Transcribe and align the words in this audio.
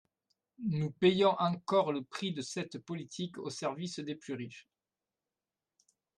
Nous 0.67 0.89
payons 0.89 1.35
encore 1.37 1.91
le 1.91 2.01
prix 2.03 2.31
de 2.33 2.41
cette 2.41 2.79
politique 2.79 3.37
au 3.37 3.51
service 3.51 3.99
des 3.99 4.15
plus 4.15 4.33
riches. 4.33 4.67